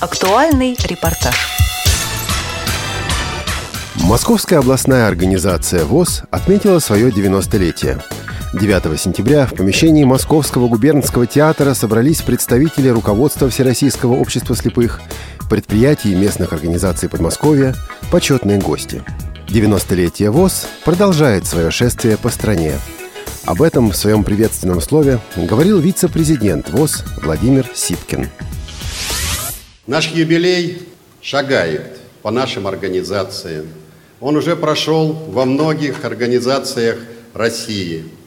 [0.00, 1.34] Актуальный репортаж.
[3.96, 8.00] Московская областная организация ВОЗ отметила свое 90-летие.
[8.54, 15.00] 9 сентября в помещении Московского губернского театра собрались представители руководства Всероссийского общества слепых,
[15.50, 17.74] предприятий местных организаций Подмосковья,
[18.12, 19.02] почетные гости.
[19.48, 22.74] 90-летие ВОЗ продолжает свое шествие по стране.
[23.46, 28.28] Об этом в своем приветственном слове говорил вице-президент ВОЗ Владимир Сипкин.
[29.88, 30.82] Наш юбилей
[31.20, 33.66] шагает по нашим организациям.
[34.20, 36.98] Он уже прошел во многих организациях
[37.34, 38.04] России–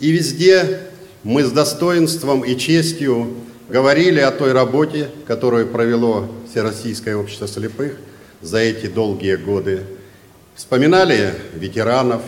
[0.00, 0.80] и везде
[1.22, 3.32] мы с достоинством и честью
[3.68, 7.96] говорили о той работе, которую провело Всероссийское общество слепых
[8.42, 9.82] за эти долгие годы.
[10.56, 12.22] Вспоминали ветеранов,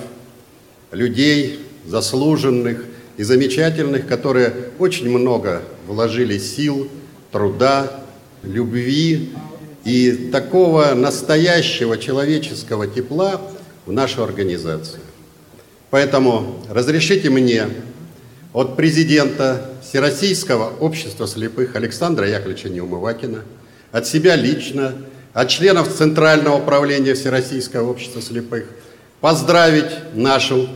[0.93, 2.85] людей заслуженных
[3.16, 6.89] и замечательных, которые очень много вложили сил,
[7.33, 8.05] труда,
[8.47, 9.31] любви
[9.85, 13.41] и такого настоящего человеческого тепла
[13.85, 15.01] в нашу организацию.
[15.91, 17.69] Поэтому разрешите мне
[18.53, 23.43] от президента Всероссийского общества слепых Александра Яковлевича Неумывакина,
[23.93, 24.95] от себя лично,
[25.33, 28.65] от членов Центрального управления Всероссийского общества слепых
[29.21, 30.69] поздравить нашу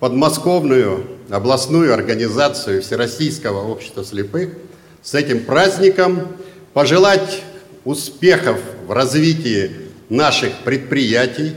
[0.00, 4.50] подмосковную областную организацию Всероссийского общества слепых
[5.02, 6.28] с этим праздником,
[6.72, 7.42] пожелать
[7.84, 9.70] успехов в развитии
[10.08, 11.54] наших предприятий,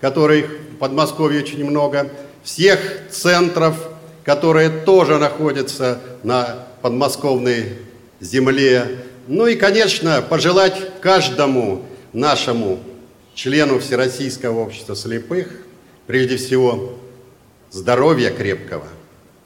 [0.00, 2.10] которых в Подмосковье очень много,
[2.42, 3.76] всех центров,
[4.24, 7.78] которые тоже находятся на подмосковной
[8.20, 8.98] земле.
[9.28, 12.80] Ну и, конечно, пожелать каждому нашему
[13.34, 15.48] члену Всероссийского общества слепых,
[16.06, 16.98] прежде всего,
[17.70, 18.86] здоровья крепкого,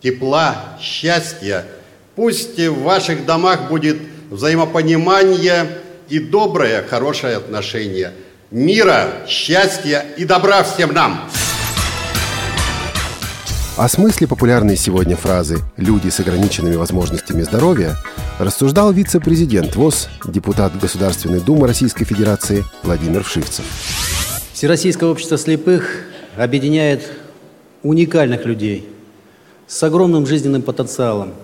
[0.02, 1.66] тепла, счастья.
[2.14, 3.98] Пусть в ваших домах будет
[4.30, 5.68] взаимопонимание
[6.08, 8.12] и доброе, хорошее отношение.
[8.50, 11.28] Мира, счастья и добра всем нам!
[13.76, 17.94] О смысле популярной сегодня фразы «люди с ограниченными возможностями здоровья»
[18.38, 23.66] рассуждал вице-президент ВОЗ, депутат Государственной Думы Российской Федерации Владимир Вшивцев.
[24.54, 26.04] Всероссийское общество слепых
[26.38, 27.02] объединяет
[27.82, 28.88] уникальных людей
[29.66, 31.34] с огромным жизненным потенциалом.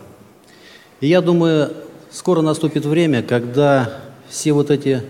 [1.03, 1.73] И я думаю,
[2.13, 5.03] скоро наступит время, когда все вот эти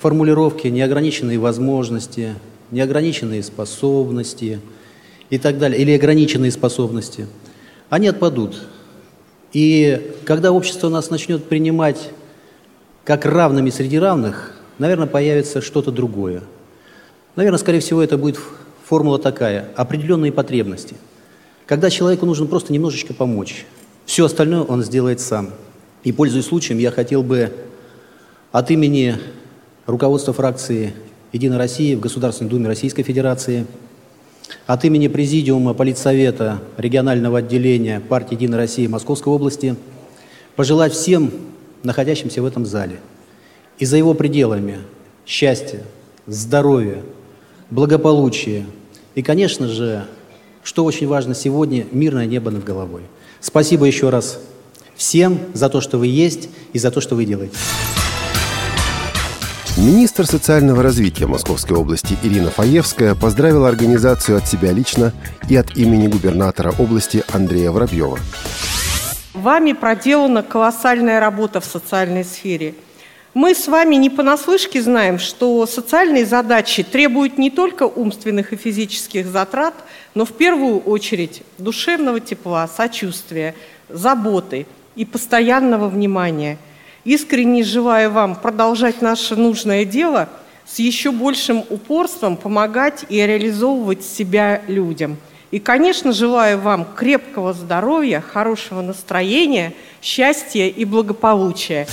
[0.00, 2.34] формулировки, неограниченные возможности,
[2.70, 4.60] неограниченные способности–
[5.30, 7.26] и так далее, или ограниченные способности,
[7.88, 8.62] они отпадут.
[9.52, 12.10] И когда общество нас начнет принимать
[13.04, 16.42] как равными среди равных, наверное, появится что-то другое.
[17.36, 18.38] Наверное, скорее всего, это будет
[18.84, 20.96] формула такая– определенные потребности.
[21.66, 23.66] Когда человеку нужно просто немножечко помочь,
[24.06, 25.50] все остальное он сделает сам.
[26.04, 27.52] И, пользуясь случаем, я хотел бы
[28.52, 29.16] от имени
[29.86, 30.94] руководства фракции
[31.32, 33.66] «Единая Россия» в Государственной Думе Российской Федерации–
[34.66, 39.76] от имени Президиума Политсовета регионального отделения партии «Единая Россия» Московской области
[40.56, 41.30] пожелать всем
[41.82, 43.00] находящимся в этом зале
[43.78, 44.78] и за его пределами
[45.26, 45.82] счастья,
[46.26, 47.02] здоровья,
[47.70, 48.64] благополучия
[49.14, 50.04] и, конечно же,
[50.62, 53.02] что очень важно сегодня, мирное небо над головой.
[53.40, 54.40] Спасибо еще раз
[54.96, 57.56] всем за то, что вы есть и за то, что вы делаете.
[59.76, 65.12] Министр социального развития Московской области Ирина Фаевская поздравила организацию от себя лично
[65.48, 68.18] и от имени губернатора области Андрея Воробьева.
[69.32, 72.76] Вами проделана колоссальная работа в социальной сфере.
[73.34, 79.26] Мы с вами не понаслышке знаем, что социальные задачи требуют не только умственных и физических
[79.26, 79.74] затрат,
[80.14, 83.56] но в первую очередь душевного тепла, сочувствия,
[83.88, 84.66] заботы
[84.96, 86.58] и постоянного внимания–
[87.04, 90.30] Искренне желаю вам продолжать наше нужное дело
[90.64, 95.18] с еще большим упорством помогать и реализовывать себя людям.
[95.50, 101.86] И, конечно, желаю вам крепкого здоровья, хорошего настроения, счастья и благополучия.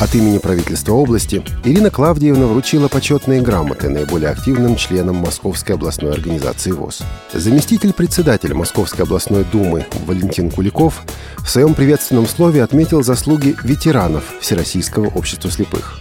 [0.00, 6.70] От имени правительства области Ирина Клавдиевна вручила почетные грамоты наиболее активным членам Московской областной организации
[6.70, 7.02] ВОЗ.
[7.34, 11.02] Заместитель председателя Московской областной думы Валентин Куликов
[11.36, 15.99] в своем приветственном слове отметил заслуги ветеранов Всероссийского общества слепых.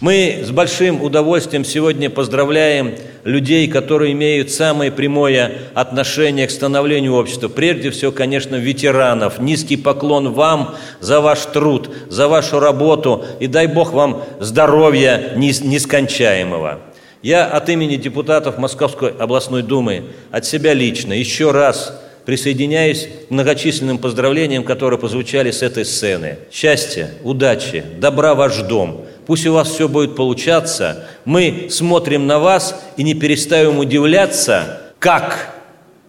[0.00, 7.48] Мы с большим удовольствием сегодня поздравляем людей, которые имеют самое прямое отношение к становлению общества.
[7.48, 9.38] Прежде всего, конечно, ветеранов.
[9.38, 16.80] Низкий поклон вам за ваш труд, за вашу работу и дай Бог вам здоровья нескончаемого.
[17.22, 23.98] Я от имени депутатов Московской областной думы, от себя лично еще раз присоединяюсь к многочисленным
[23.98, 26.38] поздравлениям, которые позвучали с этой сцены.
[26.52, 29.06] Счастья, удачи, добра ваш дом.
[29.26, 31.06] Пусть у вас все будет получаться.
[31.24, 35.54] Мы смотрим на вас и не перестаем удивляться, как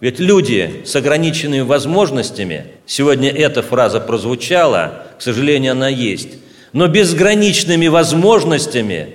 [0.00, 6.30] ведь люди с ограниченными возможностями, сегодня эта фраза прозвучала, к сожалению, она есть,
[6.72, 9.14] но безграничными возможностями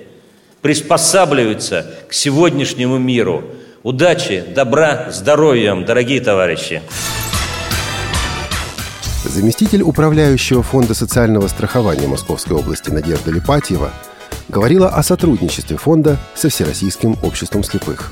[0.60, 3.44] приспосабливаются к сегодняшнему миру.
[3.84, 6.80] Удачи, добра, здоровья вам, дорогие товарищи!
[9.24, 13.90] Заместитель управляющего Фонда социального страхования Московской области Надежда Липатьева
[14.48, 18.10] говорила о сотрудничестве фонда со Всероссийским обществом слепых.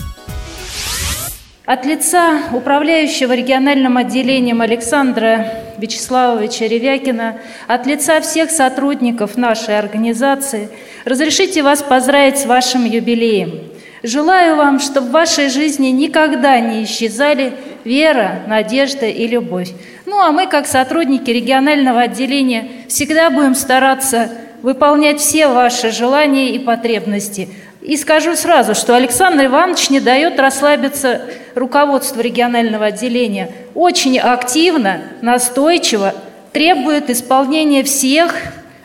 [1.65, 10.69] От лица управляющего региональным отделением Александра Вячеславовича Ревякина, от лица всех сотрудников нашей организации,
[11.07, 13.72] разрешите вас поздравить с вашим юбилеем.
[14.03, 17.53] Желаю вам, чтобы в вашей жизни никогда не исчезали
[17.85, 19.71] вера, надежда и любовь.
[20.07, 24.29] Ну а мы, как сотрудники регионального отделения, всегда будем стараться
[24.63, 27.49] выполнять все ваши желания и потребности–
[27.83, 31.23] и скажу сразу, что Александр Иванович не дает расслабиться
[31.57, 33.51] руководству регионального отделения.
[33.75, 36.15] Очень активно, настойчиво
[36.53, 38.35] требует исполнения всех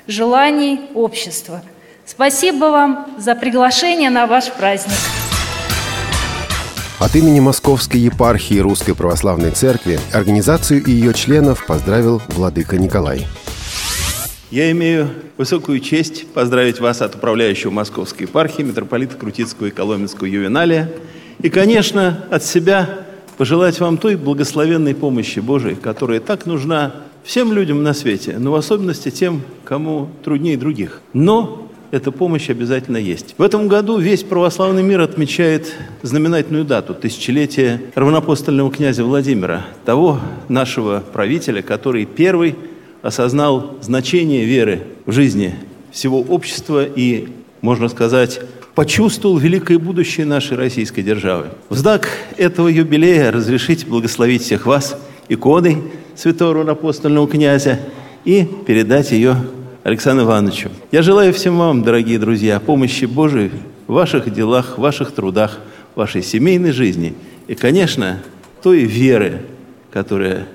[0.07, 1.61] желаний общества.
[2.07, 4.95] Спасибо вам за приглашение на ваш праздник.
[6.99, 13.27] От имени Московской епархии Русской Православной Церкви организацию и ее членов поздравил владыка Николай.
[14.51, 20.89] Я имею высокую честь поздравить вас от управляющего Московской епархии, митрополита Крутицкого и Коломенского ювеналия.
[21.41, 22.99] И, конечно, от себя
[23.37, 26.95] пожелать вам той благословенной помощи Божией, которая так нужна
[27.25, 31.01] всем людям на свете, но в особенности тем, кому труднее других.
[31.11, 33.35] Но эта помощь обязательно есть.
[33.37, 40.19] В этом году весь православный мир отмечает знаменательную дату– тысячелетие равнопостольного князя Владимира, того
[40.49, 42.55] нашего правителя, который первый
[43.01, 45.55] осознал значение веры в жизни
[45.91, 47.29] всего общества и,
[47.61, 48.41] можно сказать,
[48.75, 51.47] почувствовал великое будущее нашей российской державы.
[51.69, 54.99] В знак этого юбилея разрешите благословить всех вас
[55.29, 55.77] иконой
[56.15, 57.79] святого апостольного князя
[58.25, 59.37] и передать ее
[59.87, 60.69] Александру Ивановичу.
[60.91, 63.51] Я желаю всем вам, дорогие друзья, помощи Божией
[63.87, 65.59] в ваших делах, в ваших трудах,
[65.95, 67.15] в вашей семейной жизни
[67.47, 68.19] и, конечно,
[68.61, 69.43] той веры,
[69.89, 70.45] которая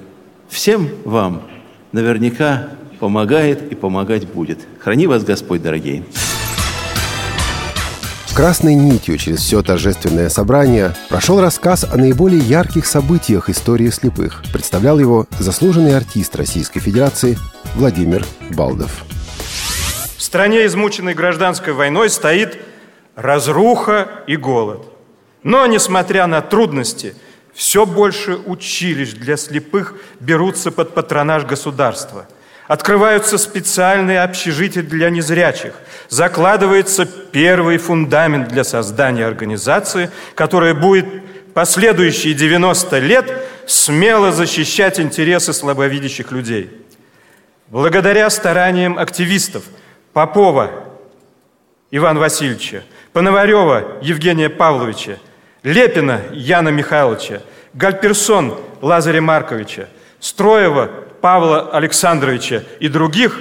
[0.51, 1.45] всем вам
[1.93, 2.69] наверняка
[3.01, 4.59] помогает и помогать будет.
[4.81, 6.05] Храни вас Господь, дорогие.
[8.35, 14.43] Красной нитью через все торжественное собрание прошел рассказ о наиболее ярких событиях истории слепых.
[14.53, 17.39] Представлял его заслуженный артист Российской Федерации
[17.77, 19.07] Владимир Балдов.
[20.33, 22.59] Стране, измученной гражданской войной, стоит
[23.17, 24.89] разруха и голод.
[25.43, 27.15] Но, несмотря на трудности–
[27.53, 32.27] все больше училищ для слепых берутся под патронаж государства.
[32.67, 35.75] Открываются специальные общежития для незрячих.
[36.09, 41.05] Закладывается первый фундамент для создания организации, которая будет
[41.53, 43.31] последующие 90 лет
[43.67, 46.71] смело защищать интересы слабовидящих людей.
[47.69, 49.65] Благодаря стараниям активистов
[50.13, 50.71] Попова
[51.91, 52.83] Ивана Васильевича,
[53.13, 55.19] Пономарева Евгения Павловича,
[55.63, 57.43] Лепина Яна Михайловича,
[57.75, 59.89] Гальперсон Лазаря Марковича,
[60.21, 63.41] Строева Павла Александровича и других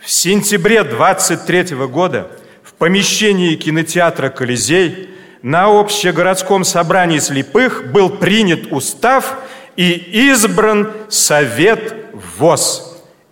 [0.00, 2.30] в сентябре 23 года
[2.62, 5.10] в помещении кинотеатра «Колизей»
[5.42, 9.38] на общегородском собрании слепых был принят устав
[9.76, 9.92] и
[10.30, 11.94] избран Совет
[12.38, 12.85] ВОЗ.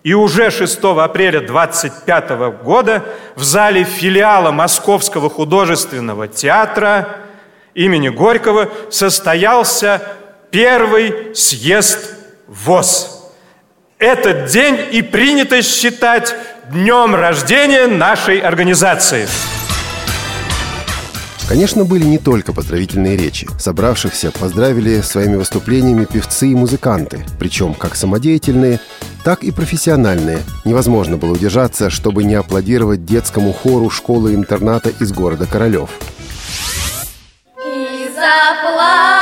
[0.05, 2.31] И уже 6 апреля 25
[2.63, 3.03] года
[3.37, 7.17] в зале филиала Московского художественного театра
[7.73, 10.03] имени Горького состоялся
[10.51, 13.33] первый съезд ВОЗ.
[13.99, 16.37] Этот день и принято считать
[16.71, 19.27] днем рождения нашей организации.
[21.49, 23.49] Конечно, были не только поздравительные речи.
[23.59, 28.81] Собравшихся поздравили своими выступлениями певцы и музыканты, причем как самодеятельные,
[29.25, 30.41] так и профессиональные.
[30.65, 35.91] Невозможно было удержаться, чтобы не аплодировать детскому хору школы-интерната из города Королев–
[38.15, 39.14] заплакал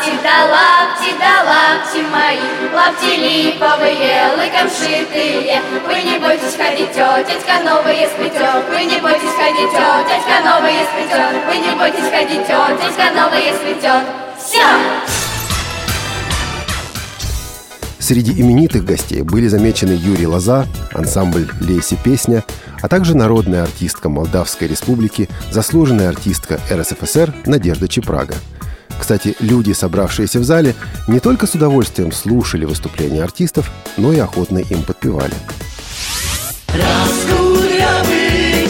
[0.00, 2.40] лапти да лапти да лапти мои.
[2.74, 5.60] лапти липовые, лыком шитые.
[5.86, 8.64] Вы не бойтесь ходить, тетя новые сплетет.
[8.70, 11.44] Вы не бойтесь ходить, тетя новые сплетет.
[11.46, 14.06] Вы не бойтесь ходить, тетя новые сплетет.
[14.38, 14.64] Все!
[17.98, 22.42] Среди именитых гостей были замечены Юрий Лоза, ансамбль «Лейси песня»,
[22.80, 28.34] а также народная артистка Молдавской Республики, заслуженная артистка РСФСР Надежда Чепрага.
[29.00, 30.74] Кстати, люди, собравшиеся в зале,
[31.08, 35.34] не только с удовольствием слушали выступления артистов, но и охотно им подпевали.
[36.68, 38.68] Раскурявый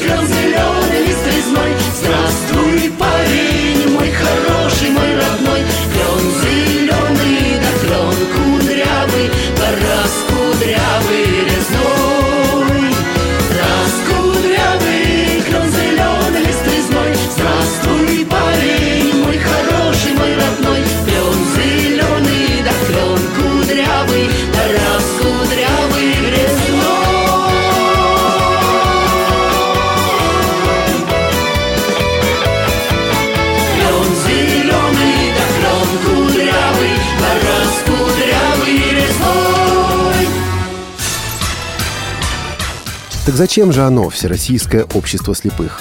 [43.30, 45.80] Так зачем же оно, Всероссийское общество слепых?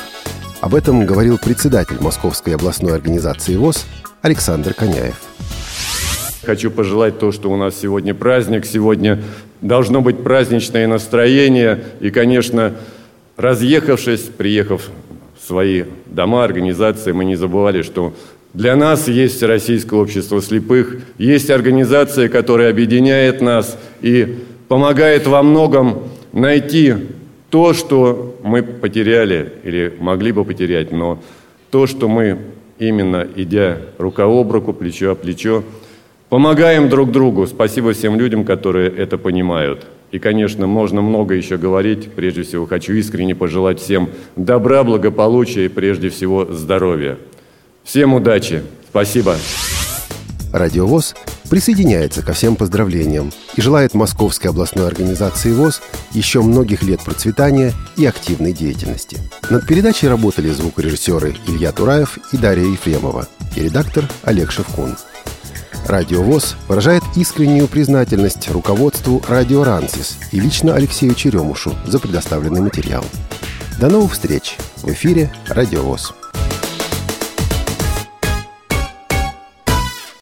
[0.62, 3.88] Об этом говорил председатель Московской областной организации ВОЗ
[4.22, 5.15] Александр Коняев.
[6.44, 9.24] Хочу пожелать то, что у нас сегодня праздник, сегодня
[9.62, 11.86] должно быть праздничное настроение.
[12.01, 12.75] И, конечно,
[13.36, 14.88] разъехавшись, приехав
[15.41, 18.13] в свои дома, организации, мы не забывали, что
[18.53, 24.38] для нас есть Всероссийское общество слепых, есть организация, которая объединяет нас и
[24.68, 26.94] помогает во многом найти
[27.50, 31.20] то, что мы потеряли или могли бы потерять, но
[31.72, 32.38] то, что мы
[32.77, 35.63] именно идя рука об руку, плечо о плечо,
[36.29, 37.48] помогаем друг другу.
[37.48, 39.86] Спасибо всем людям, которые это понимают.
[40.12, 42.12] И, конечно, можно много еще говорить.
[42.13, 47.18] Прежде всего, хочу искренне пожелать всем добра, благополучия и, прежде всего, здоровья.
[47.84, 48.63] Всем удачи.
[48.89, 49.36] Спасибо.
[50.51, 51.13] Радио ВОЗ
[51.50, 58.06] присоединяется ко всем поздравлениям и желает Московской областной организации ВОЗ еще многих лет процветания и
[58.06, 59.18] активной деятельности.
[59.50, 64.96] Над передачей работали звукорежиссеры Илья Тураев и Дарья Ефремова и редактор Олег Шевкун.
[65.88, 73.03] Радио ВОЗ выражает искреннюю признательность руководству «Радио Рансис» и лично Алексею Черемушу за предоставленный материал.
[73.79, 76.13] До новых встреч в эфире «Радио ВОЗ».